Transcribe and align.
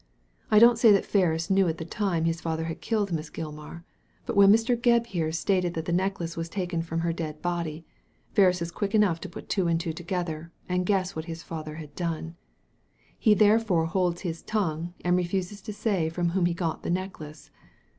I 0.49 0.57
don't 0.57 0.79
say 0.79 0.91
that 0.93 1.05
Ferris 1.05 1.51
knew 1.51 1.67
at 1.67 1.77
the 1.77 1.85
time 1.85 2.25
his 2.25 2.41
father 2.41 2.63
had 2.63 2.81
killed 2.81 3.11
Miss 3.11 3.29
Gilmar, 3.29 3.83
but 4.25 4.35
when 4.35 4.51
Mr. 4.51 4.75
Gebb 4.75 5.05
here 5.05 5.31
stated 5.31 5.75
that 5.75 5.85
the 5.85 5.91
necklace 5.91 6.35
was 6.35 6.49
taken 6.49 6.81
from 6.81 7.01
her 7.01 7.13
dead 7.13 7.39
body, 7.43 7.85
Ferris 8.33 8.63
is 8.63 8.71
quick 8.71 8.95
enough 8.95 9.21
to 9.21 9.29
put 9.29 9.47
two 9.47 9.67
and 9.67 9.79
two 9.79 9.93
together, 9.93 10.51
and 10.67 10.87
guess 10.87 11.15
what 11.15 11.25
his 11.25 11.43
father 11.43 11.75
had 11.75 11.93
done. 11.93 12.35
He 13.19 13.35
therefore 13.35 13.85
holds 13.85 14.21
his 14.21 14.41
tongue 14.41 14.95
and 15.05 15.15
refuses 15.15 15.61
to 15.61 15.71
say 15.71 16.09
from 16.09 16.29
whom 16.29 16.47
he 16.47 16.55
got 16.55 16.81
the 16.81 16.89
necklace. 16.89 17.51